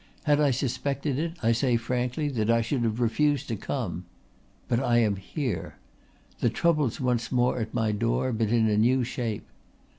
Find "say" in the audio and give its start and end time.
1.51-1.77